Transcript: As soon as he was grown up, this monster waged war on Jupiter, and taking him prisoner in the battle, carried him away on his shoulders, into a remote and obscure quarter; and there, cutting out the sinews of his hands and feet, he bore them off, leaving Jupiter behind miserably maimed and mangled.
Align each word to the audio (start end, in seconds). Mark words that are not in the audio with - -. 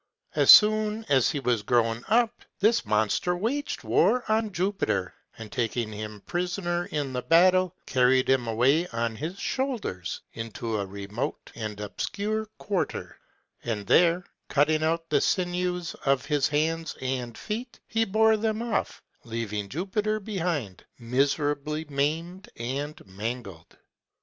As 0.33 0.49
soon 0.49 1.05
as 1.09 1.29
he 1.29 1.39
was 1.39 1.61
grown 1.61 2.03
up, 2.07 2.43
this 2.59 2.87
monster 2.87 3.35
waged 3.37 3.83
war 3.83 4.23
on 4.27 4.51
Jupiter, 4.51 5.13
and 5.37 5.51
taking 5.51 5.91
him 5.93 6.21
prisoner 6.21 6.85
in 6.87 7.13
the 7.13 7.21
battle, 7.21 7.75
carried 7.85 8.27
him 8.27 8.47
away 8.47 8.87
on 8.87 9.15
his 9.15 9.37
shoulders, 9.37 10.21
into 10.33 10.79
a 10.79 10.87
remote 10.87 11.51
and 11.53 11.79
obscure 11.79 12.47
quarter; 12.57 13.19
and 13.63 13.85
there, 13.85 14.25
cutting 14.49 14.81
out 14.81 15.07
the 15.11 15.21
sinews 15.21 15.93
of 16.03 16.25
his 16.25 16.47
hands 16.47 16.95
and 16.99 17.37
feet, 17.37 17.79
he 17.85 18.03
bore 18.03 18.37
them 18.37 18.63
off, 18.63 19.03
leaving 19.23 19.69
Jupiter 19.69 20.19
behind 20.19 20.83
miserably 20.97 21.85
maimed 21.85 22.49
and 22.55 22.99
mangled. 23.05 23.77